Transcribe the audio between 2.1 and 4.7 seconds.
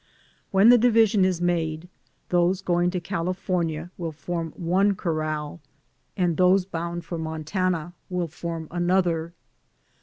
those going to California will form